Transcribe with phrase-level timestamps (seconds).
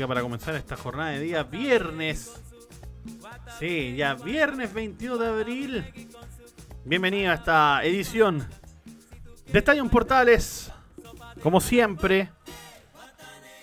[0.00, 2.34] Para comenzar esta jornada de día viernes.
[3.60, 5.84] Sí, ya viernes 21 de abril.
[6.84, 8.44] Bienvenido a esta edición
[9.46, 10.72] de Estadio Portales.
[11.40, 12.28] Como siempre,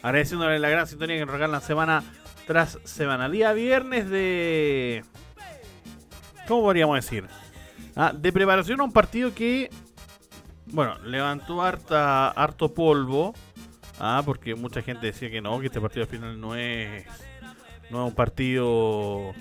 [0.02, 2.02] agradeciéndole la gran sintonía que nos regalan semana
[2.47, 3.28] tras semana.
[3.28, 5.03] Día viernes de.
[6.47, 7.28] ¿Cómo podríamos decir?
[7.94, 9.69] Ah, de preparación a un partido que.
[10.67, 13.34] Bueno, levantó harta, harto polvo
[14.03, 17.05] Ah, porque mucha gente decía que no, que este partido al final no es,
[17.91, 19.31] no es un partido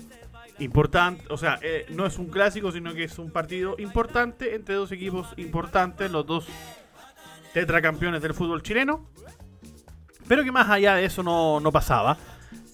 [0.59, 4.75] importante, o sea, eh, no es un clásico, sino que es un partido importante entre
[4.75, 6.45] dos equipos importantes, los dos
[7.55, 9.09] tetracampeones del fútbol chileno,
[10.27, 12.19] pero que más allá de eso no, pasaba.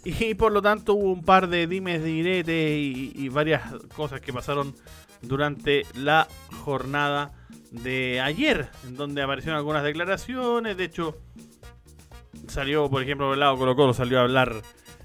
[0.03, 3.61] Y por lo tanto hubo un par de dimes, diretes y, y varias
[3.95, 4.75] cosas que pasaron
[5.21, 6.27] durante la
[6.65, 7.31] jornada
[7.71, 11.15] de ayer, en donde aparecieron algunas declaraciones, de hecho
[12.47, 14.53] salió, por ejemplo, del lado Colo Colo salió a hablar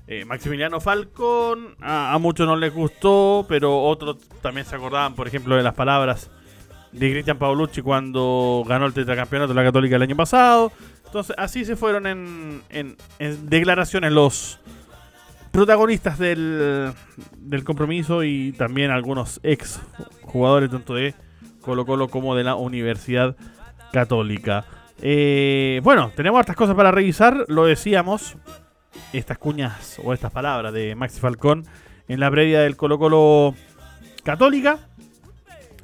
[0.06, 1.76] eh, Maximiliano Falcón.
[1.80, 6.30] A, muchos no les gustó, pero otros también se acordaban, por ejemplo, de las palabras
[6.92, 10.72] de Cristian Paolucci cuando ganó el tetracampeonato de la Católica el año pasado.
[11.06, 12.96] Entonces, así se fueron en, en,
[13.48, 14.58] declaraciones los
[15.50, 16.92] protagonistas del,
[17.36, 19.80] del compromiso y también algunos ex
[20.22, 21.14] jugadores tanto de
[21.60, 23.36] Colo Colo como de la Universidad
[23.92, 24.64] Católica.
[25.04, 28.36] Eh, bueno, tenemos hartas cosas para revisar, lo decíamos,
[29.12, 31.66] estas cuñas o estas palabras de Maxi Falcón
[32.06, 33.56] en la previa del Colo Colo
[34.22, 34.78] Católica.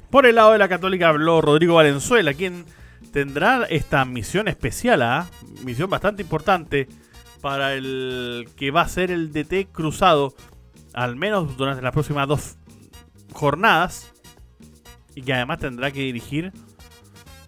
[0.09, 2.65] Por el lado de la Católica habló Rodrigo Valenzuela, quien
[3.11, 5.27] tendrá esta misión especial, ¿ah?
[5.65, 6.87] misión bastante importante
[7.41, 10.33] para el que va a ser el DT cruzado,
[10.93, 12.57] al menos durante las próximas dos
[13.33, 14.13] jornadas,
[15.13, 16.53] y que además tendrá que dirigir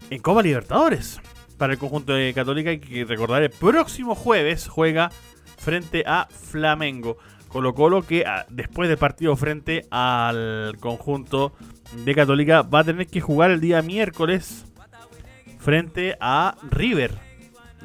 [0.09, 1.21] en Copa Libertadores
[1.61, 2.71] para el conjunto de Católica.
[2.71, 5.11] Hay que recordar, el próximo jueves juega
[5.59, 7.17] frente a Flamengo.
[7.49, 11.53] Colo Colo que ah, después del partido frente al conjunto
[12.03, 14.65] de Católica va a tener que jugar el día miércoles
[15.59, 17.11] frente a River.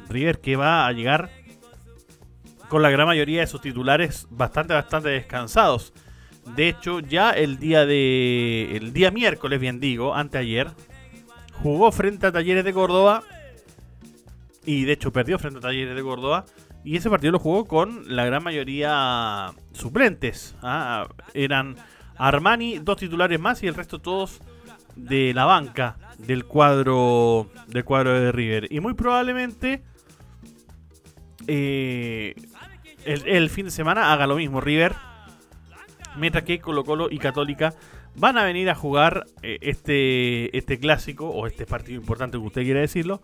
[0.08, 1.28] River que va a llegar
[2.70, 5.93] con la gran mayoría de sus titulares bastante, bastante descansados.
[6.56, 8.75] De hecho, ya el día de.
[8.75, 10.69] El día miércoles, bien digo, anteayer,
[11.62, 13.22] jugó frente a Talleres de Córdoba
[14.66, 16.44] y de hecho perdió frente a Talleres de Córdoba.
[16.84, 20.56] Y ese partido lo jugó con la gran mayoría suplentes.
[20.62, 21.09] ¿ah?
[21.34, 21.77] Eran
[22.16, 24.41] Armani, dos titulares más y el resto todos
[24.94, 28.69] de la banca del cuadro del cuadro de River.
[28.71, 29.82] Y muy probablemente
[31.47, 32.34] eh,
[33.05, 34.94] el, fin de semana haga lo mismo River.
[36.16, 37.75] Mientras que Colo Colo y Católica
[38.16, 42.62] van a venir a jugar eh, este, este clásico o este partido importante que usted
[42.62, 43.21] quiera decirlo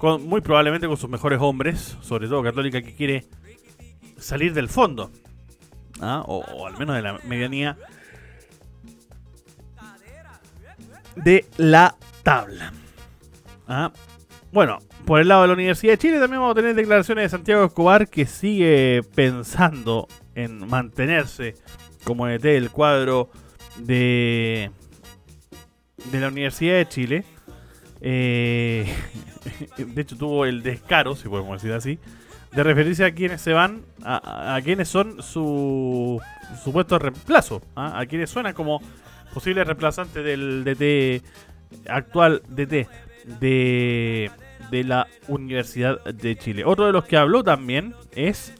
[0.00, 3.24] muy probablemente con sus mejores hombres, sobre todo Católica que quiere
[4.18, 5.10] salir del fondo,
[6.00, 6.22] ¿ah?
[6.26, 7.76] o, al menos de la medianía
[11.16, 12.72] de la tabla.
[13.66, 13.92] ¿ah?
[14.52, 17.28] Bueno, por el lado de la Universidad de Chile también vamos a tener declaraciones de
[17.28, 21.54] Santiago Escobar que sigue pensando en mantenerse
[22.04, 23.30] como ET del cuadro
[23.78, 24.70] de,
[26.10, 27.24] de la Universidad de Chile.
[28.00, 28.86] Eh,
[29.76, 31.98] de hecho, tuvo el descaro, si podemos decir así,
[32.52, 36.20] de referirse a quienes se van, a, quienes son su
[36.62, 37.98] supuesto reemplazo, ¿ah?
[37.98, 38.80] a quienes suenan como
[39.32, 41.22] posible reemplazante del DT
[41.88, 42.88] actual DT
[43.40, 44.30] de,
[44.70, 46.64] de la Universidad de Chile.
[46.64, 48.54] Otro de los que habló también es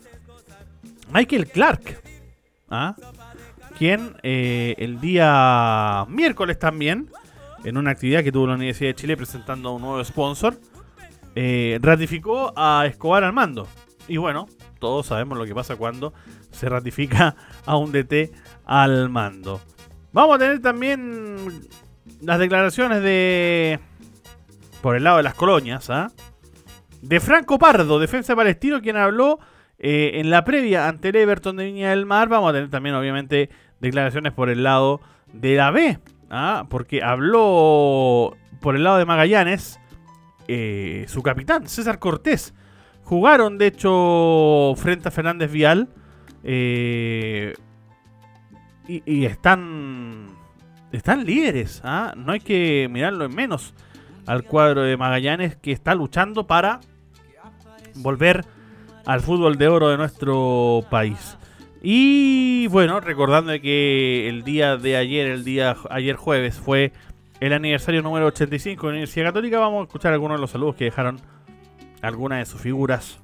[1.13, 2.03] Michael Clark,
[2.71, 2.95] ¿ah?
[3.79, 7.11] quien eh, el día miércoles también
[7.65, 10.59] en una actividad que tuvo la Universidad de Chile presentando un nuevo sponsor,
[11.35, 13.69] eh, ratificó a Escobar al mando.
[14.07, 14.47] Y bueno,
[14.79, 16.15] todos sabemos lo que pasa cuando
[16.51, 17.37] se ratifica
[17.67, 18.33] a un DT
[18.65, 19.61] al mando.
[20.13, 21.69] Vamos a tener también
[22.21, 23.79] las declaraciones de.
[24.81, 26.11] por el lado de las colonias, ¿ah?
[27.03, 29.39] de Franco Pardo, defensa palestino, quien habló
[29.79, 32.29] eh, en la previa ante Everton de Viña del Mar.
[32.29, 35.01] Vamos a tener también, obviamente, declaraciones por el lado
[35.33, 35.99] de la B,
[36.31, 36.67] ¿ah?
[36.69, 39.79] porque habló por el lado de Magallanes
[40.49, 42.55] eh, su capitán, César Cortés.
[43.05, 45.89] Jugaron, de hecho, frente a Fernández Vial.
[46.43, 47.55] Eh,
[48.89, 50.29] y, están,
[50.93, 51.83] están líderes.
[51.85, 52.15] ¿ah?
[52.17, 53.75] No hay que mirarlo en menos
[54.27, 56.81] al cuadro de Magallanes que está luchando para
[57.97, 58.45] volver
[59.05, 61.39] al fútbol de oro de nuestro país.
[61.83, 66.93] Y bueno, recordando que el día de ayer, el día ayer jueves, fue
[67.41, 70.77] el aniversario número 85 de la Universidad Católica, vamos a escuchar algunos de los saludos
[70.77, 71.21] que dejaron
[72.03, 73.21] algunas de sus figuras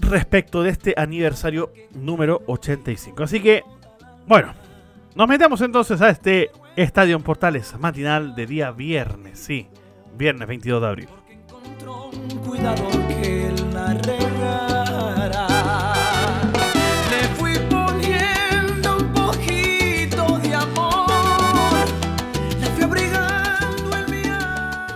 [0.00, 3.22] respecto de este aniversario número 85.
[3.22, 3.62] Así que,
[4.26, 4.52] bueno,
[5.14, 9.68] nos metemos entonces a este Estadio en Portales matinal de día viernes, sí,
[10.16, 11.08] viernes 22 de abril.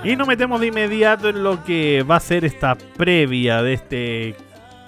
[0.06, 4.36] Y nos metemos de inmediato en lo que va a ser esta previa de este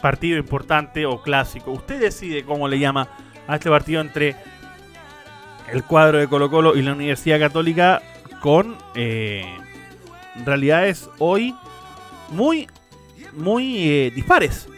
[0.00, 1.72] partido importante o clásico.
[1.72, 3.08] Usted decide cómo le llama
[3.48, 4.36] a este partido entre
[5.72, 8.00] el cuadro de Colo Colo y la Universidad Católica
[8.40, 9.44] con eh,
[10.44, 11.52] realidades hoy
[12.28, 12.68] muy,
[13.32, 14.68] muy eh, dispares.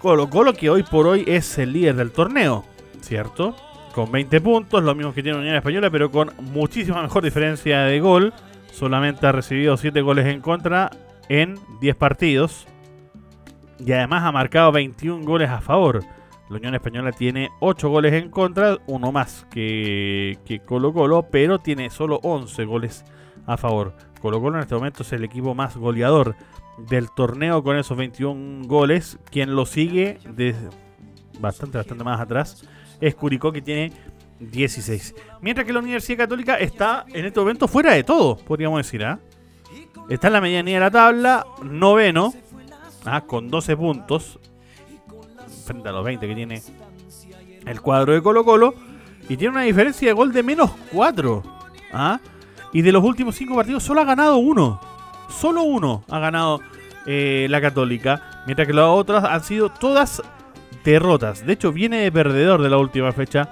[0.00, 2.64] Colo Colo que hoy por hoy es el líder del torneo,
[3.00, 3.54] ¿cierto?
[3.96, 7.98] Con 20 puntos, lo mismo que tiene Unión Española, pero con muchísima mejor diferencia de
[7.98, 8.34] gol.
[8.70, 10.90] Solamente ha recibido 7 goles en contra
[11.30, 12.66] en 10 partidos.
[13.78, 16.04] Y además ha marcado 21 goles a favor.
[16.50, 21.88] La Unión Española tiene 8 goles en contra, uno más que, Colo Colo, pero tiene
[21.88, 23.02] solo 11 goles
[23.46, 23.94] a favor.
[24.20, 26.36] Colo Colo en este momento es el equipo más goleador
[26.90, 29.18] del torneo con esos 21 goles.
[29.30, 30.54] Quien lo sigue de
[31.40, 32.62] bastante, bastante más atrás
[33.00, 33.92] es Curicó que tiene
[34.40, 35.14] 16.
[35.40, 39.04] Mientras que la Universidad Católica está en este momento fuera de todo, podríamos decir.
[39.04, 39.18] ¿ah?
[40.08, 42.34] Está en la medianía de la tabla, noveno,
[43.04, 43.22] ¿ah?
[43.22, 44.38] con 12 puntos
[45.64, 46.62] frente a los 20 que tiene
[47.64, 48.74] el cuadro de Colo Colo.
[49.28, 51.42] Y tiene una diferencia de gol de menos 4.
[51.92, 52.20] ¿ah?
[52.72, 54.80] Y de los últimos 5 partidos solo ha ganado uno.
[55.28, 56.60] Solo uno ha ganado
[57.06, 58.44] eh, la Católica.
[58.46, 60.22] Mientras que las otras han sido todas
[60.92, 61.46] derrotas.
[61.46, 63.48] De hecho, viene de perdedor de la última fecha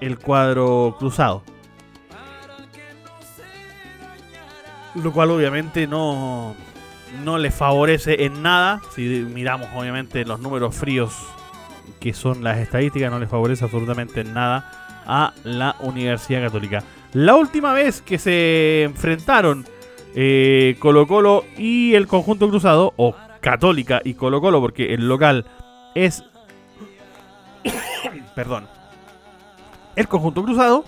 [0.00, 1.42] el cuadro cruzado.
[4.94, 6.54] Lo cual obviamente no,
[7.24, 8.80] no le favorece en nada.
[8.94, 11.14] Si miramos obviamente los números fríos
[12.00, 16.84] que son las estadísticas, no les favorece absolutamente nada a la Universidad Católica.
[17.12, 19.66] La última vez que se enfrentaron
[20.14, 25.46] eh, Colo Colo y el conjunto cruzado, o Católica y Colo Colo, porque el local
[25.94, 26.24] es...
[28.34, 28.68] perdón.
[29.96, 30.84] El conjunto cruzado.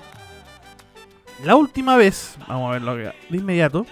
[1.45, 3.87] La última vez, vamos a verlo de inmediato,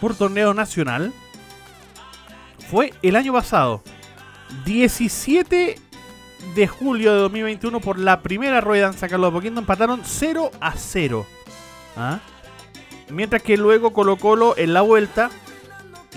[0.00, 1.12] por torneo nacional,
[2.70, 3.82] fue el año pasado.
[4.64, 5.78] 17
[6.54, 10.50] de julio de 2021 por la primera rueda en San Carlos de Poquindo empataron 0
[10.60, 11.26] a 0.
[11.96, 12.20] ¿Ah?
[13.10, 15.30] Mientras que luego Colo en la vuelta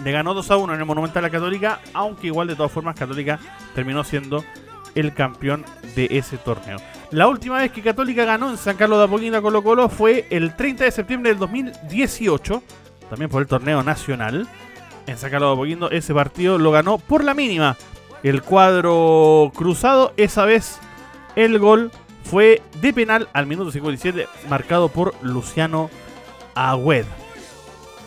[0.04, 2.72] le ganó 2 a 1 en el Monumental a la Católica, aunque igual de todas
[2.72, 3.40] formas Católica
[3.74, 4.44] terminó siendo
[4.96, 6.78] el campeón de ese torneo.
[7.12, 10.56] La última vez que Católica ganó en San Carlos de Apoquindo Colo Colo fue el
[10.56, 12.64] 30 de septiembre del 2018,
[13.10, 14.48] también por el torneo nacional.
[15.08, 17.78] En San Carlos de Apoquindo ese partido lo ganó por la mínima,
[18.24, 20.14] el cuadro cruzado.
[20.18, 20.80] Esa vez
[21.36, 21.92] el gol
[22.24, 25.90] fue de penal al minuto 57, marcado por Luciano
[26.56, 27.06] Agüed.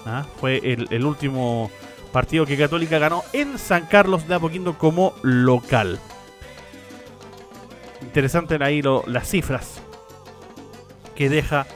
[0.04, 0.26] ¿Ah?
[0.40, 1.70] Fue el, último
[2.12, 6.00] partido que Católica ganó en San Carlos de Apoquindo como local.
[8.18, 9.80] Interesante ahí las cifras
[11.14, 11.68] que deja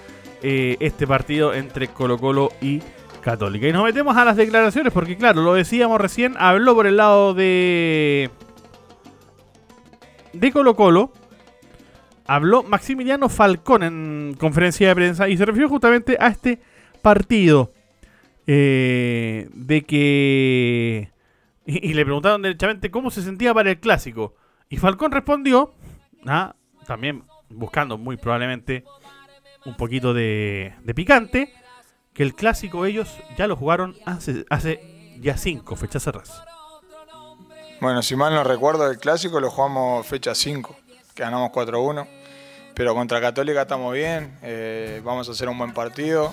[0.43, 2.83] eh, este partido entre Colo Colo y
[3.21, 3.69] Católica.
[3.69, 7.33] Y nos metemos a las declaraciones porque, claro, lo decíamos recién, habló por el lado
[7.33, 8.29] de.
[10.33, 11.13] de Colo Colo.
[12.27, 16.59] Habló Maximiliano Falcón en conferencia de prensa y se refirió justamente a este
[17.03, 17.73] partido.
[18.49, 21.13] Eh, de que.
[21.67, 24.35] Y, le preguntaron derechamente cómo se sentía para el clásico.
[24.69, 25.75] Y Falcón respondió,
[26.27, 26.55] ¿ah?
[26.87, 28.85] también buscando muy probablemente
[29.65, 31.53] un poquito de, picante
[32.13, 36.43] que el clásico ellos ya lo jugaron hace, hace ya cinco fechas cerradas.
[37.81, 40.77] Bueno, si mal no recuerdo, el clásico lo jugamos fecha 5,
[41.15, 42.07] que ganamos 4-1.
[42.75, 46.33] pero contra Católica estamos bien, eh, vamos a hacer un buen partido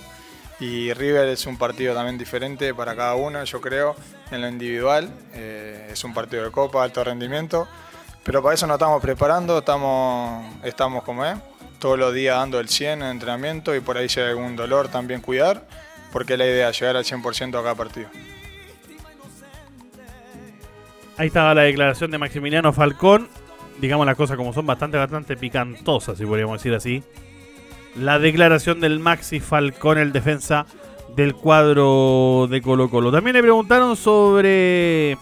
[0.59, 3.95] y River es un partido también diferente para cada uno, yo creo,
[4.31, 7.67] en lo individual, eh, es un partido de copa, alto rendimiento,
[8.29, 11.35] pero para eso nos estamos preparando, estamos, estamos como es,
[11.79, 14.87] todos los días dando el 100 en entrenamiento y por ahí si hay algún dolor
[14.87, 15.67] también cuidar,
[16.13, 18.07] porque la idea es llegar al 100% a cada partido.
[21.17, 23.27] Ahí estaba la declaración de Maximiliano Falcón
[23.81, 27.01] digamos las cosas como son, bastante, bastante picantosas, si podríamos decir así.
[27.95, 30.67] La declaración del Maxi Falcón, el defensa
[31.15, 33.11] del cuadro de Colo Colo.
[33.11, 35.17] También le preguntaron sobre...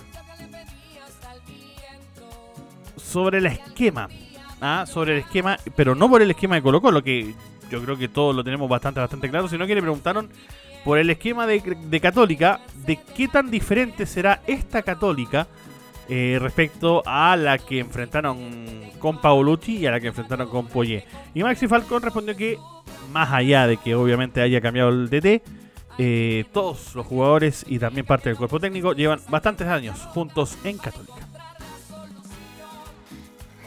[3.07, 4.09] Sobre el esquema.
[4.61, 4.85] ¿ah?
[4.87, 7.33] Sobre el esquema, pero no por el esquema de Colo Colo, que
[7.69, 10.29] yo creo que todos lo tenemos bastante, bastante claro, sino que le preguntaron
[10.83, 15.47] por el esquema de, de Católica, de qué tan diferente será esta Católica
[16.09, 18.37] eh, respecto a la que enfrentaron
[18.97, 21.03] con Paolucci y a la que enfrentaron con Poyet.
[21.33, 22.57] Y Maxi Falcón respondió que,
[23.11, 25.43] más allá de que obviamente haya cambiado el DT,
[25.97, 30.77] eh, todos los jugadores y también parte del cuerpo técnico llevan bastantes años juntos en
[30.77, 31.26] Católica.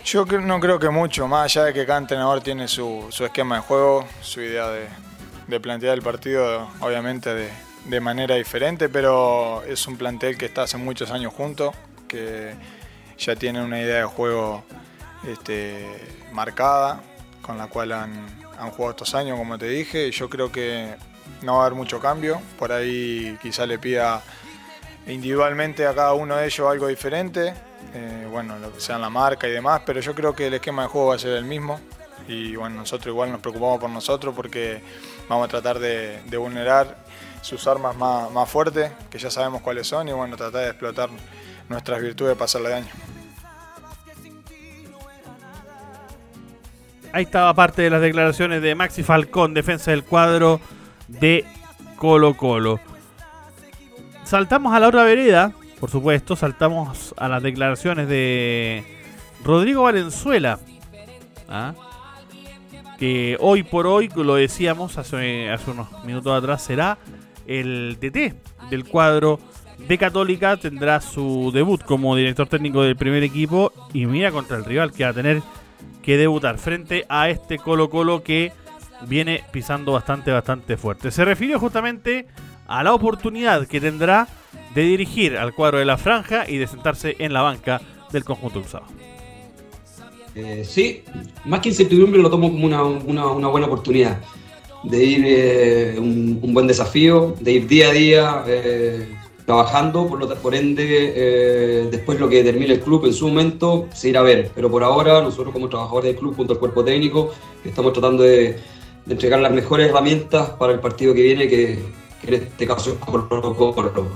[0.04, 3.62] Yo no creo que mucho, más allá de que cada entrenador tiene su, esquema de
[3.62, 7.50] juego, su idea de, plantear el partido, obviamente
[7.86, 11.74] de, manera diferente, pero es un plantel que está hace muchos años juntos
[12.08, 12.54] que
[13.18, 14.64] ya tienen una idea de juego
[15.28, 15.86] este,
[16.32, 17.02] marcada,
[17.42, 18.40] con la cual han,
[18.72, 20.94] jugado estos años, como te dije, y yo creo que
[21.42, 22.40] no va a haber mucho cambio.
[22.58, 24.22] Por ahí quizá le pida
[25.06, 27.54] individualmente a cada uno de ellos algo diferente,
[27.94, 30.82] eh, bueno, lo que sea la marca y demás, pero yo creo que el esquema
[30.82, 31.80] de juego va a ser el mismo.
[32.28, 34.82] Y bueno, nosotros igual nos preocupamos por nosotros porque
[35.28, 36.96] vamos a tratar de, vulnerar
[37.42, 41.08] sus armas más, más fuertes, que ya sabemos cuáles son, y bueno, tratar de explotar
[41.68, 42.92] nuestras virtudes pasarle daño.
[47.12, 50.60] Ahí estaba parte de las declaraciones de Maxi Falcón, defensa del cuadro
[51.08, 51.44] de
[51.96, 52.78] Colo Colo.
[54.22, 58.84] Saltamos a la otra vereda, por supuesto, saltamos a las declaraciones de
[59.42, 60.60] Rodrigo Valenzuela.
[61.48, 61.74] ¿ah?
[62.98, 66.98] Que hoy por hoy, lo decíamos hace, hace unos minutos atrás, será
[67.46, 68.34] el DT
[68.70, 69.40] del cuadro
[69.88, 74.64] de Católica tendrá su debut como director técnico del primer equipo y mira contra el
[74.64, 75.42] rival que va a tener
[76.02, 78.52] que debutar frente a este Colo Colo que
[79.06, 81.10] viene pisando bastante, bastante fuerte.
[81.10, 82.26] Se refirió justamente
[82.68, 84.28] a la oportunidad que tendrá
[84.74, 87.80] de dirigir al cuadro de la franja y de sentarse en la banca
[88.12, 88.86] del conjunto cruzado.
[90.34, 91.02] Eh, sí,
[91.44, 94.18] más que incertidumbre lo tomo como una, buena oportunidad
[94.84, 99.08] de ir eh, un, buen desafío, de ir día a día eh,
[99.50, 103.88] trabajando, por, lo, por ende, eh, después lo que termine el club en su momento
[103.92, 104.50] se irá a ver.
[104.54, 107.32] Pero por ahora, nosotros como trabajadores del club, junto al cuerpo técnico,
[107.64, 108.58] estamos tratando de,
[109.08, 111.80] entregar las mejores herramientas para el partido que viene, que,
[112.22, 113.28] en este caso es Colo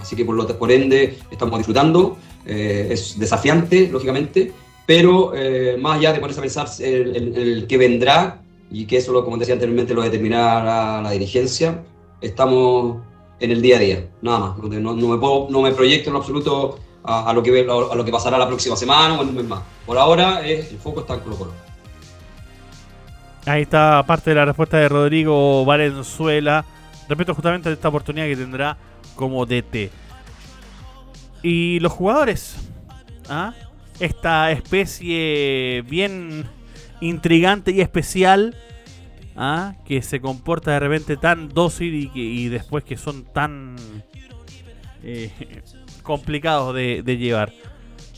[0.00, 2.16] Así que por, lo, por ende, estamos disfrutando.
[2.46, 4.52] Eh, es desafiante, lógicamente,
[4.86, 9.24] pero eh, más allá de ponerse a pensar el, el, que vendrá, y que eso,
[9.24, 11.82] como decía anteriormente, lo determinará la dirigencia,
[12.20, 12.98] estamos
[13.40, 14.58] en el día a día, nada más.
[14.58, 19.18] No, me, proyecto en absoluto a, lo que, a, lo que pasará la próxima semana
[19.18, 19.62] o en un mes más.
[19.86, 21.52] Por ahora el foco está en Colo Colo.
[23.46, 26.64] Ahí está parte de la respuesta de Rodrigo Valenzuela
[27.08, 28.76] respecto justamente a esta oportunidad que tendrá
[29.14, 29.90] como DT.
[31.42, 32.56] Y los jugadores,
[33.28, 33.54] ¿ah?
[34.00, 36.46] esta especie bien
[37.00, 38.56] intrigante y especial
[39.36, 39.74] ¿ah?
[39.84, 43.76] que se comporta de repente tan dócil y, después que son tan
[45.02, 45.30] eh,
[46.02, 47.52] complicados de, llevar.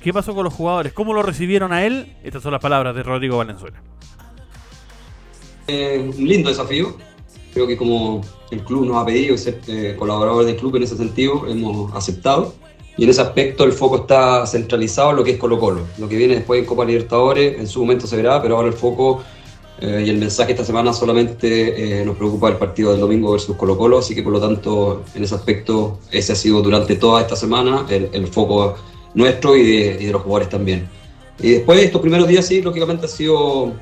[0.00, 0.92] ¿Qué pasó con los jugadores?
[0.92, 2.14] ¿Cómo lo recibieron a él?
[2.22, 3.82] Estas son las palabras de Rodrigo Valenzuela.
[5.66, 6.96] Eh, un lindo desafío.
[7.56, 8.20] Creo que como
[8.50, 12.52] el club nos ha pedido ser eh, colaborador del club en ese sentido, hemos aceptado.
[12.98, 15.80] Y en ese aspecto el foco está centralizado en lo que es Colo Colo.
[15.96, 18.74] Lo que viene después en Copa Libertadores, en su momento se verá, pero ahora el
[18.74, 19.22] foco
[19.80, 23.56] eh, y el mensaje esta semana solamente eh, nos preocupa el partido del domingo versus
[23.56, 27.22] Colo Colo, así que por lo tanto en ese aspecto ese ha sido durante toda
[27.22, 28.74] esta semana el, foco
[29.14, 30.86] nuestro y de, los jugadores también.
[31.40, 33.72] Y después estos primeros días sí, lógicamente ha sido,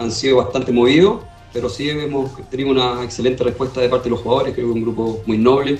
[0.00, 1.20] han sido bastante movidos,
[1.52, 4.76] pero sí hemos tenido una excelente respuesta de parte de los jugadores, creo que es
[4.76, 5.78] un grupo muy noble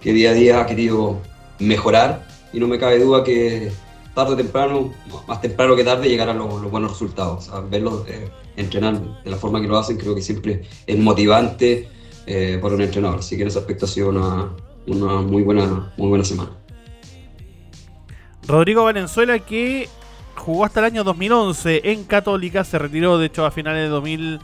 [0.00, 1.18] que día a día ha querido
[1.58, 3.72] mejorar y no me cabe duda que
[4.14, 4.94] tarde o temprano,
[5.26, 7.50] más temprano que tarde, llegarán los, buenos resultados.
[7.68, 11.88] verlos eh, entrenar de la forma que lo hacen creo que siempre es motivante
[12.26, 13.18] eh, para un entrenador.
[13.18, 16.50] Así que en ese aspecto ha sido una, muy, buena, muy buena semana.
[18.46, 19.88] Rodrigo Valenzuela que
[20.36, 24.40] jugó hasta el año 2011 en Católica, se retiró de hecho a finales de 2000,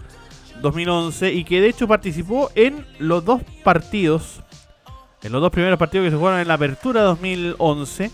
[0.60, 4.42] 2011 y que de hecho participó en los dos partidos,
[5.22, 8.10] en los dos primeros partidos que se jugaron en la apertura 2011.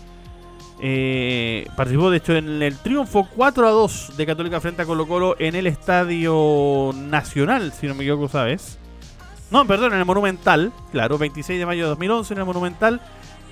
[0.79, 5.07] Eh, participó de hecho en el triunfo 4 a 2 de Católica frente a Colo
[5.07, 8.77] Colo en el Estadio Nacional, si no me equivoco, ¿sabes?
[9.49, 13.01] No, perdón, en el Monumental, claro, 26 de mayo de 2011 en el Monumental.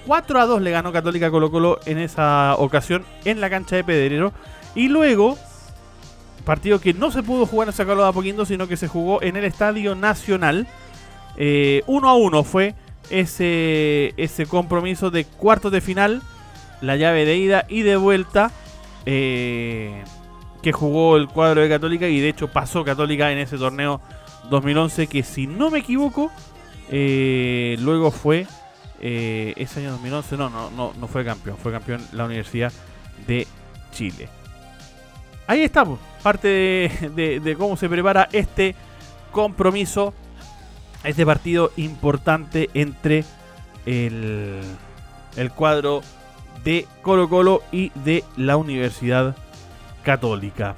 [0.05, 3.83] 4 a 2 le ganó Católica Colo Colo en esa ocasión en la cancha de
[3.83, 4.33] Pedrero.
[4.75, 5.37] Y luego,
[6.45, 9.35] partido que no se pudo jugar en Sacalo de Apoquindo, sino que se jugó en
[9.35, 10.67] el Estadio Nacional.
[11.35, 12.75] 1 eh, a 1 fue
[13.09, 16.21] ese, ese compromiso de cuartos de final,
[16.81, 18.51] la llave de ida y de vuelta.
[19.05, 20.03] Eh,
[20.61, 24.01] que jugó el cuadro de Católica y de hecho pasó Católica en ese torneo
[24.49, 26.31] 2011 que si no me equivoco
[26.89, 28.47] eh, luego fue
[28.99, 32.73] ese año 2011 no, no, no, no fue campeón, fue campeón la Universidad
[33.27, 33.45] de
[33.91, 34.27] Chile.
[35.47, 36.47] Ahí estamos, parte
[37.15, 38.75] de, cómo se prepara este
[39.31, 40.13] compromiso,
[41.03, 43.23] este partido importante entre
[43.85, 44.61] el,
[45.35, 46.01] el cuadro
[46.63, 49.35] de Colo Colo y de la Universidad
[50.03, 50.75] Católica.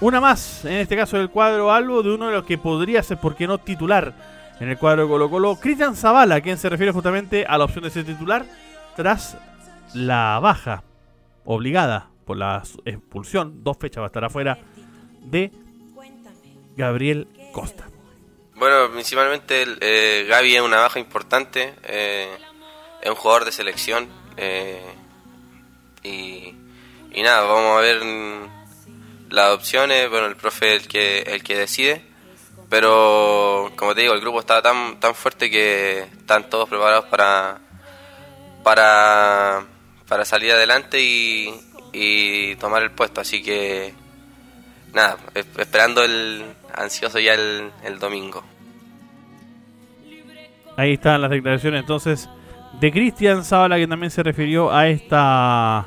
[0.00, 3.18] Una más, en este caso del cuadro algo de uno de los que podría ser,
[3.18, 4.12] ¿por qué no titular?
[4.62, 5.56] en el cuadro de Colo Colo.
[5.56, 8.46] Cristian Zavala, quien se refiere justamente a la opción de ser titular
[8.94, 9.36] tras
[9.92, 10.84] la baja
[11.44, 14.58] obligada por la expulsión, dos fechas va a estar afuera,
[15.20, 15.50] de
[16.76, 17.88] Gabriel Costa.
[18.54, 22.28] Bueno, principalmente eh, Gaby es una baja importante, eh,
[23.00, 24.80] es un jugador de selección eh,
[26.02, 26.54] y,
[27.12, 28.02] y, nada, vamos a ver
[29.30, 32.12] las opciones, bueno, el profe es el que, el que decide
[32.72, 37.60] pero, como te digo, el grupo está tan, tan fuerte que están todos preparados para,
[38.62, 39.66] para,
[40.08, 41.54] para salir adelante y,
[42.58, 43.20] tomar el puesto.
[43.20, 43.94] Así que,
[44.92, 46.44] nada, esperando el
[46.74, 48.42] ansioso ya el, el domingo.
[50.76, 52.28] Ahí están las declaraciones entonces
[52.80, 55.86] de Cristian Zavala que también se refirió a esta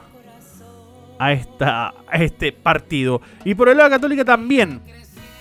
[1.18, 3.22] a esta a este partido.
[3.44, 4.82] Y por el lado católica también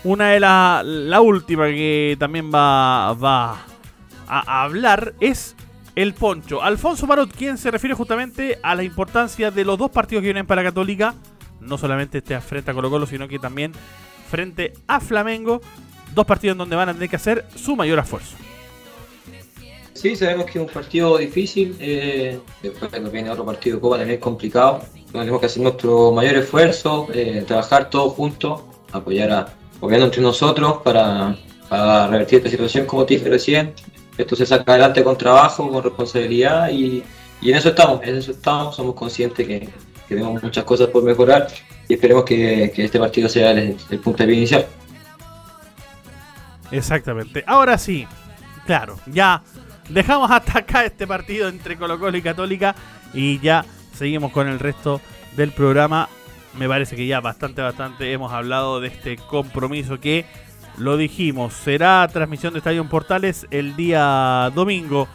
[0.05, 3.64] una de las, la última que también va, va
[4.27, 5.57] a hablar es
[5.94, 6.62] el Poncho.
[6.62, 10.46] Alfonso Marot, quien se refiere justamente a la importancia de los dos partidos que vienen
[10.46, 11.14] para Católica.
[11.61, 13.72] No solamente este frente a Colo Colo, sino que también
[14.30, 15.61] frente a Flamengo.
[16.14, 18.37] Dos partidos en donde van a tener que hacer su mayor esfuerzo.
[19.94, 21.76] Sí, sabemos que es un partido difícil.
[21.80, 24.83] Eh, después nos viene otro partido de Copa también complicado.
[25.11, 31.37] Tenemos que hacer nuestro mayor esfuerzo, eh, trabajar todos juntos, apoyar a, entre nosotros para,
[32.11, 33.72] revertir esta situación, como te dije recién.
[34.16, 37.03] Esto se saca adelante con trabajo, con responsabilidad y,
[37.42, 39.68] en eso estamos, en eso estamos, somos conscientes que,
[40.09, 41.48] tenemos muchas cosas por mejorar
[41.88, 44.66] y esperemos que, este partido sea el, punto de inicial.
[46.70, 47.42] Exactamente.
[47.46, 48.07] Ahora sí,
[48.66, 49.42] claro, ya
[49.88, 52.74] dejamos hasta acá este partido entre Colo Colo y Católica
[53.12, 55.00] y ya seguimos con el resto
[55.37, 56.09] del programa
[56.59, 60.24] me parece que ya bastante, bastante hemos hablado de este compromiso que
[60.78, 65.08] lo dijimos, será transmisión de Estadio Portales el día domingo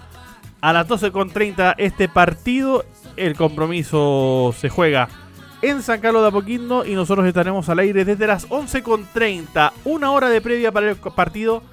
[0.62, 2.86] a las 12.30 este partido.
[3.18, 5.10] El compromiso se juega
[5.62, 10.30] en San Carlos de Apoquindo y nosotros estaremos al aire desde las 11.30, una hora
[10.30, 11.64] de previa para el partido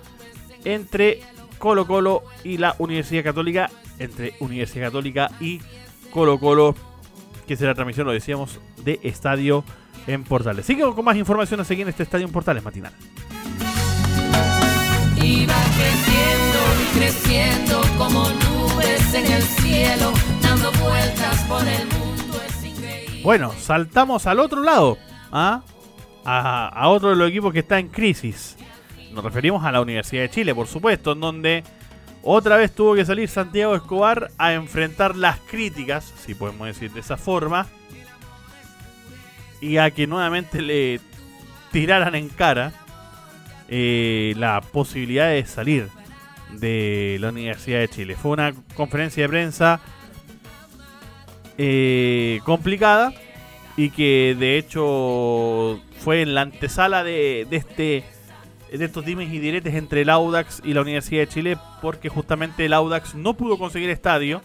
[0.65, 1.21] entre
[1.59, 5.61] Colo Colo y la Universidad Católica, entre Universidad Católica y
[6.11, 6.75] Colo Colo
[7.47, 9.65] que será transmisión, lo decíamos, de Estadio
[10.07, 10.67] en Portales.
[10.67, 12.93] Sigue con más información a seguir en este Estadio en Portales matinal.
[15.35, 16.59] Creciendo
[16.95, 22.41] creciendo como nubes en el cielo, dando vueltas por el mundo.
[23.23, 24.99] Bueno, saltamos al otro lado,
[25.33, 25.63] ¿ah?
[26.25, 28.57] a, a otro de los equipos que está en crisis.
[29.13, 31.65] Nos referimos a la Universidad de Chile, por supuesto, en donde
[32.23, 37.01] otra vez tuvo que salir Santiago Escobar a enfrentar las críticas, si podemos decir de
[37.01, 37.67] esa forma,
[39.61, 41.01] y a que nuevamente le
[41.73, 42.86] tiraran en cara
[43.69, 45.89] eh, la posibilidad de salir
[46.53, 48.17] de la Universidad de Chile.
[48.17, 49.81] Fue una conferencia de prensa
[51.59, 53.13] eh, complicada
[53.77, 58.05] y que de hecho fue en la antesala de, este
[58.71, 62.67] de estos dimes y diretes entre el Audax y la Universidad de Chile, porque justamente
[62.67, 64.43] el Audax no pudo conseguir estadio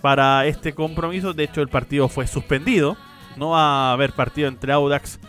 [0.00, 1.32] para este compromiso.
[1.32, 2.96] De hecho, el partido fue suspendido.
[3.36, 5.20] No va a haber partido entre Audax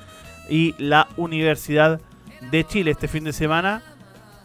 [0.50, 2.02] y la Universidad
[2.41, 3.82] de Chile este fin de semana,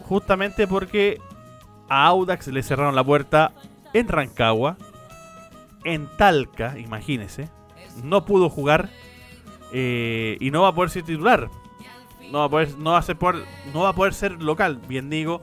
[0.08, 1.20] justamente porque
[1.88, 3.52] a Audax le cerraron la puerta
[3.92, 4.76] en Rancagua,
[5.84, 7.48] en Talca, imagínese.
[8.02, 8.88] No pudo jugar
[9.72, 11.48] eh, y no va a poder ser titular.
[12.30, 13.16] No va a poder, ser
[13.74, 15.42] no va a poder ser local, bien digo,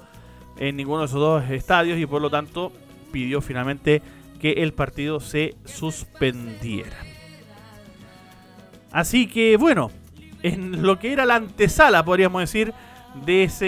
[0.58, 2.72] en ninguno de esos dos estadios y por lo tanto
[3.12, 4.02] pidió finalmente
[4.40, 6.98] que el partido se suspendiera.
[8.92, 9.92] Así que bueno,
[10.44, 12.74] en lo que era la antesala, podríamos decir,
[13.26, 13.66] de, ese,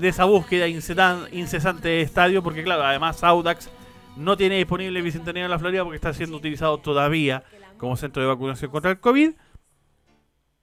[0.00, 3.70] de esa búsqueda incesante de estadio, porque claro, además Audax
[4.16, 7.42] no tiene disponible Bicentenario en la Florida porque está siendo utilizado todavía
[7.78, 9.32] como centro de vacunación contra el COVID.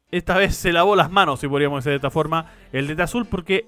[0.10, 3.26] Esta vez se lavó las manos, si podríamos decir de esta forma, el de Azul,
[3.26, 3.68] porque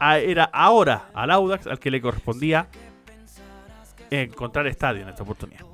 [0.00, 2.68] era ahora al Audax al que le correspondía
[4.10, 5.64] encontrar estadio en esta oportunidad.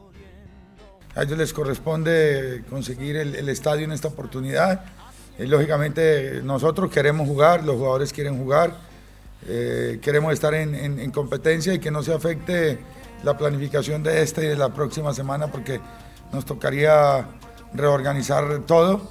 [1.15, 4.85] A ellos les corresponde conseguir el, estadio en esta oportunidad.
[5.39, 8.73] Eh, lógicamente nosotros queremos jugar, los jugadores quieren jugar,
[9.47, 12.79] eh, queremos estar en, competencia y que no se afecte
[13.23, 15.81] la planificación de esta y de la próxima semana porque
[16.33, 17.27] nos tocaría
[17.73, 19.09] reorganizar todo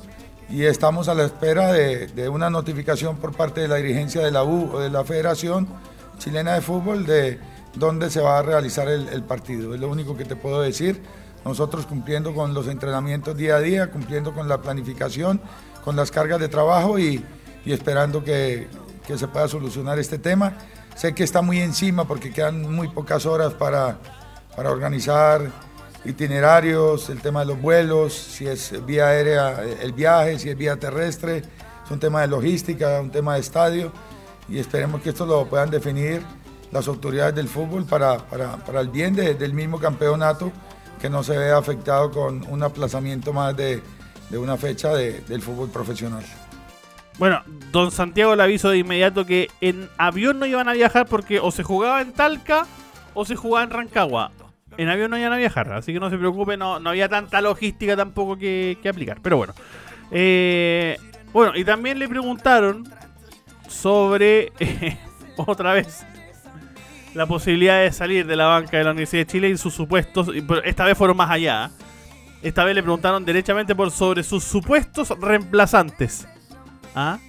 [0.49, 4.43] y estamos a la espera de, una notificación por parte de la dirigencia de la
[4.43, 5.67] U o de la Federación
[6.19, 7.39] Chilena de Fútbol de
[7.75, 9.73] dónde se va a realizar el, partido.
[9.73, 11.01] Es lo único que te puedo decir.
[11.45, 15.39] Nosotros cumpliendo con los entrenamientos día a día, cumpliendo con la planificación,
[15.87, 17.23] con las cargas de trabajo y,
[17.65, 18.67] esperando que,
[19.15, 20.57] se pueda solucionar este tema.
[20.97, 23.97] Sé que está muy encima porque quedan muy pocas horas para,
[24.57, 25.49] organizar
[26.03, 30.75] itinerarios, el tema de los vuelos, si es vía aérea el viaje, si es vía
[30.75, 33.93] terrestre, es un tema de logística, un tema de estadio
[34.49, 36.21] y esperemos que esto lo puedan definir
[36.69, 38.17] las autoridades del fútbol para,
[38.77, 40.51] el bien del mismo campeonato,
[40.99, 43.81] que no se vea afectado con un aplazamiento más de,
[44.29, 46.23] de una fecha del fútbol profesional.
[47.17, 51.39] Bueno, don Santiago le aviso de inmediato que en avión no iban a viajar porque
[51.39, 52.67] o se jugaba en Talca
[53.13, 54.31] o se jugaba en Rancagua.
[54.77, 57.95] En avión no iban a viajar, así que no se preocupe, no, había tanta logística
[57.95, 59.19] tampoco que, aplicar.
[59.23, 59.53] Pero bueno.
[60.11, 60.97] Eh,
[61.33, 62.87] bueno, y también le preguntaron
[63.67, 64.53] sobre,
[65.37, 66.05] otra vez,
[67.15, 70.29] la posibilidad de salir de la banca de la Universidad de Chile y sus supuestos,
[70.63, 71.71] esta vez fueron más allá.
[72.41, 76.27] Esta vez le preguntaron derechamente por sobre sus supuestos reemplazantes.
[76.95, 77.19] ¿Ah?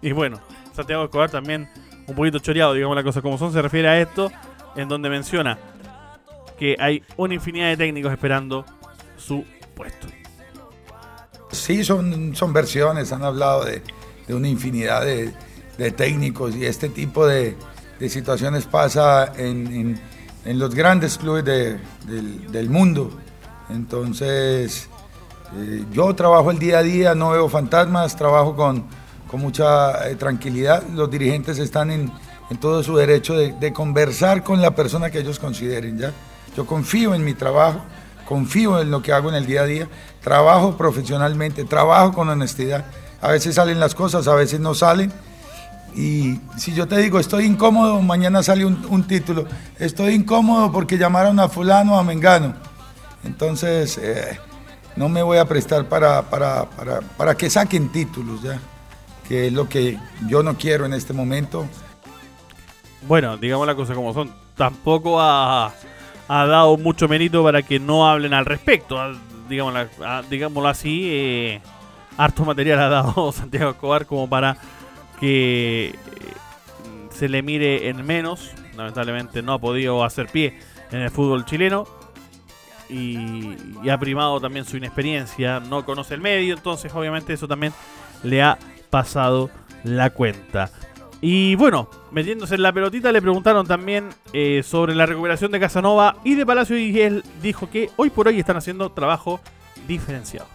[0.00, 0.40] Y bueno,
[0.74, 1.68] Santiago Escobar también
[2.06, 4.30] un poquito choreado, digamos la cosa como son, se refiere a esto,
[4.76, 5.58] en donde menciona
[6.58, 8.64] que hay una infinidad de técnicos esperando
[9.16, 9.44] su
[9.74, 10.06] puesto.
[11.50, 13.82] Sí, son, son versiones, han hablado de,
[14.28, 15.32] una infinidad de,
[15.92, 17.56] técnicos y este tipo de,
[18.08, 19.98] situaciones pasa en,
[20.44, 23.18] los grandes clubes del, mundo.
[23.70, 24.88] Entonces,
[25.56, 28.84] eh, yo trabajo el día a día, no veo fantasmas, trabajo con,
[29.32, 30.84] mucha eh, tranquilidad.
[30.94, 32.12] Los dirigentes están en,
[32.60, 36.12] todo su derecho de, conversar con la persona que ellos consideren, ¿ya?
[36.56, 37.80] Yo confío en mi trabajo,
[38.28, 39.88] confío en lo que hago en el día a día,
[40.22, 42.84] trabajo profesionalmente, trabajo con honestidad.
[43.20, 45.12] A veces salen las cosas, a veces no salen.
[45.96, 49.46] Y si yo te digo, estoy incómodo, mañana sale un, título.
[49.78, 52.54] Estoy incómodo porque llamaron a fulano, a Mengano.
[53.24, 54.38] Entonces, eh,
[54.96, 58.60] no me voy a prestar para, para, para, para que saquen títulos, ¿ya?
[59.28, 61.66] Que es lo que yo no quiero en este momento.
[63.08, 64.32] Bueno, digamos la cosa como son.
[64.56, 65.72] Tampoco a
[66.28, 68.98] ha dado mucho mérito para que no hablen al respecto.
[69.48, 71.60] Digámoslo, así, eh,
[72.16, 74.56] harto material ha dado Santiago Escobar como para
[75.20, 75.94] que eh,
[77.10, 78.52] se le mire en menos.
[78.76, 80.58] Lamentablemente no ha podido hacer pie
[80.90, 81.86] en el fútbol chileno.
[82.88, 83.56] Y,
[83.88, 87.72] ha primado también su inexperiencia, no conoce el medio, entonces obviamente eso también
[88.22, 88.58] le ha
[88.90, 89.50] pasado
[89.84, 90.70] la cuenta.
[91.20, 96.16] Y bueno, metiéndose en la pelotita, le preguntaron también eh, sobre la recuperación de Casanova
[96.24, 99.40] y de Palacio y él dijo que hoy por hoy están haciendo trabajo
[99.88, 100.46] diferenciado.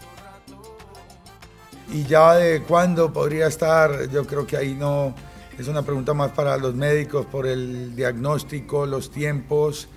[1.92, 5.12] Y ya de cuándo podría estar, yo creo que ahí no,
[5.58, 9.88] es una pregunta más para los médicos por el diagnóstico, los tiempos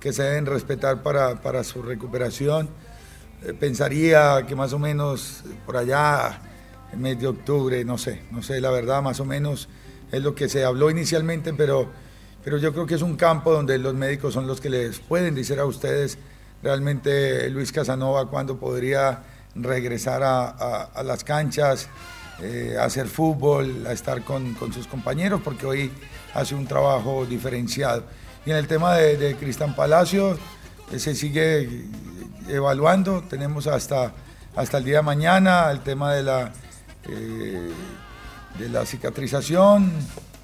[0.00, 2.68] que se deben respetar para, su recuperación.
[3.42, 6.40] Eh, pensaría que más o menos por allá,
[6.92, 9.68] en mes de octubre, no sé, no sé la verdad, más o menos
[10.10, 11.88] es lo que se habló inicialmente, pero,
[12.42, 15.34] pero yo creo que es un campo donde los médicos son los que les pueden
[15.34, 16.18] decir a ustedes
[16.62, 19.22] realmente Luis Casanova cuándo podría
[19.54, 21.88] regresar a, las canchas,
[22.40, 25.92] eh, a hacer fútbol, a estar con, sus compañeros, porque hoy
[26.34, 28.04] hace un trabajo diferenciado.
[28.46, 30.38] Y en el tema de, Cristian Palacio,
[30.92, 31.84] eh, se sigue
[32.48, 34.12] evaluando, tenemos hasta,
[34.56, 36.52] hasta el día de mañana el tema de la...
[37.08, 37.70] Eh,
[38.58, 39.92] de la cicatrización.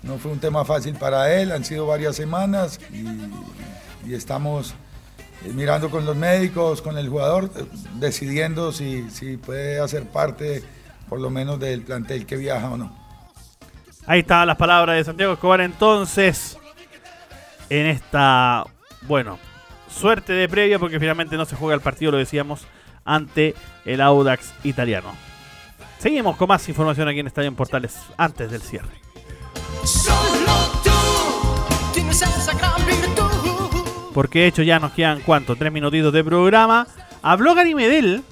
[0.02, 4.72] No fue un tema fácil para él, han sido varias semanas y, estamos
[5.44, 10.62] eh, mirando con los médicos, con el jugador, eh, decidiendo si, si puede hacer parte
[11.08, 12.96] por lo menos del plantel que viaja o no.
[14.06, 16.56] Ahí estaban las palabras de Santiago Escobar entonces
[17.70, 18.64] en esta,
[19.02, 19.38] bueno,
[19.88, 22.66] suerte de previa porque finalmente no se juega el partido, lo decíamos,
[23.04, 25.14] ante el Audax italiano.
[25.98, 28.90] Seguimos con más información aquí en Estadio en Portales antes del cierre.
[34.12, 35.56] Porque de hecho ya nos quedan, ¿cuánto?
[35.56, 36.86] Tres minutitos de programa.
[37.22, 38.22] Habló Gary Medel,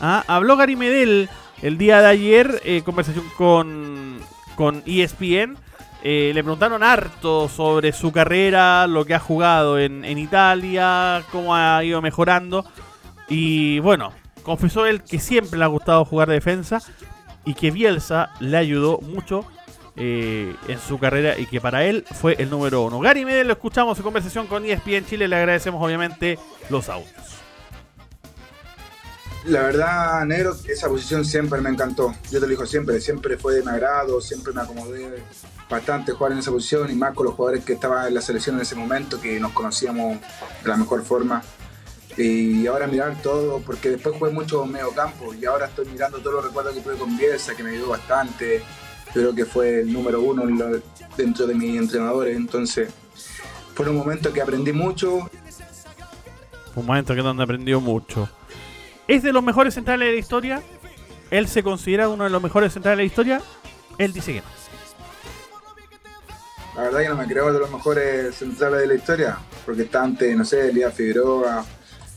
[0.00, 0.24] ¿ah?
[0.26, 1.28] habló Gary Medel
[1.62, 4.18] el día de ayer, eh, conversación con,
[4.56, 5.56] con ESPN.
[6.02, 11.54] Eh, le preguntaron harto sobre su carrera, lo que ha jugado en, en Italia, cómo
[11.54, 12.64] ha ido mejorando.
[13.28, 16.80] Y bueno, confesó él que siempre le ha gustado jugar de defensa
[17.44, 19.44] y que Bielsa le ayudó mucho
[19.96, 23.00] eh, en su carrera y que para él fue el número uno.
[23.00, 27.12] Gary Medel lo escuchamos en conversación con ESPN Chile, le agradecemos obviamente los audios.
[29.44, 32.14] La verdad, Negro, esa posición siempre me encantó.
[32.30, 35.22] Yo te lo digo siempre, siempre fue de mi agrado, siempre me acomodé
[35.70, 38.56] bastante jugar en esa posición y más con los jugadores que estaban en la selección
[38.56, 40.18] en ese momento, que nos conocíamos
[40.62, 41.42] de la mejor forma.
[42.16, 46.34] Y ahora mirar todo, porque después jugué mucho medio campo y ahora estoy mirando todos
[46.34, 48.62] los recuerdos que tuve con Bielsa, que me ayudó bastante.
[49.14, 50.44] Creo que fue el número uno
[51.16, 52.36] dentro de mis entrenadores.
[52.36, 52.92] Entonces,
[53.74, 55.30] fue un momento que aprendí mucho.
[56.74, 58.28] Un momento que donde aprendió mucho.
[59.06, 60.62] ¿Es de los mejores centrales de la historia?
[61.30, 63.42] ¿Él se considera uno de los mejores centrales de la historia?
[63.98, 64.59] Él dice que no.
[66.80, 70.02] La verdad que no me creo de los mejores centrales de la historia, porque está
[70.02, 71.62] ante, no sé, Elías Figueroa,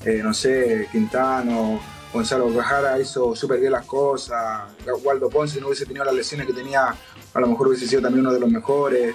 [0.06, 1.82] eh, no sé, Quintano,
[2.14, 4.72] Gonzalo Cajara hizo súper bien las cosas,
[5.04, 6.96] Waldo Ponce no hubiese tenido las lesiones que tenía,
[7.34, 9.14] a lo mejor hubiese sido también uno de los mejores.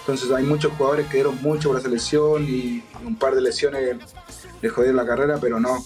[0.00, 3.96] Entonces hay muchos jugadores que dieron mucho por la selección y un par de lesiones
[4.60, 5.82] le jodieron la carrera, pero no,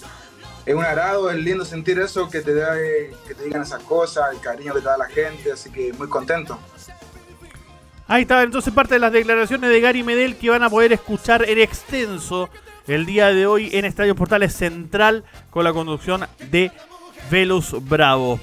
[0.65, 4.33] es un agrado, es lindo sentir eso, que te, da, que te digan esas cosas,
[4.33, 6.59] el cariño que te da la gente, así que muy contento.
[8.07, 11.47] Ahí está entonces parte de las declaraciones de Gary Medel que van a poder escuchar
[11.49, 12.51] en extenso
[12.85, 16.71] el día de hoy en Estadio Portales Central con la conducción de
[17.31, 18.39] Velus Bravo.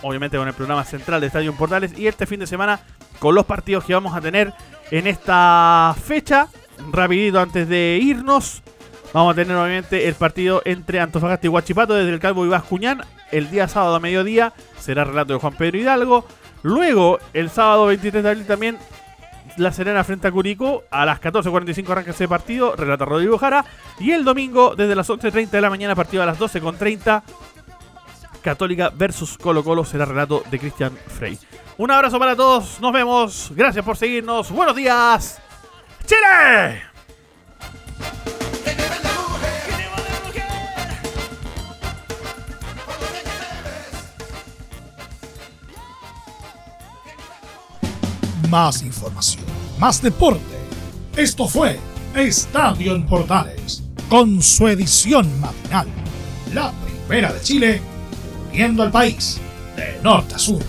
[0.02, 1.98] obviamente, con el programa central de Estadio Portales.
[1.98, 2.80] Y este fin de semana
[3.18, 4.52] con los partidos que vamos a tener
[4.90, 6.48] en esta fecha.
[6.92, 8.62] Rapidito antes de irnos.
[9.12, 13.02] Vamos a tener obviamente el partido entre Antofagasta y Huachipato desde el Calvo y Bascuñán.
[13.32, 16.26] El día sábado a mediodía será relato de Juan Pedro Hidalgo.
[16.62, 18.78] Luego, el sábado 23 de abril también
[19.58, 20.84] la Serena frente a Curicó.
[20.90, 22.76] A las 14.45 arranca ese partido.
[22.76, 23.64] Relata Rodrigo Jara.
[23.98, 27.22] Y el domingo, desde las 11.30 de la mañana, partido a las 12.30.
[28.42, 31.38] Católica versus Colo Colo será relato de Cristian Frey.
[31.76, 32.80] Un abrazo para todos.
[32.80, 33.52] Nos vemos.
[33.54, 34.50] Gracias por seguirnos.
[34.50, 35.40] Buenos días.
[36.06, 36.88] Chile.
[48.48, 49.44] más información,
[49.78, 50.42] más deporte.
[51.16, 51.78] Esto fue
[52.14, 55.86] Estadio en Portales, con su edición matinal.
[56.54, 57.82] La primera de Chile,
[58.58, 59.40] viendo al país
[59.76, 60.60] de norte a sur.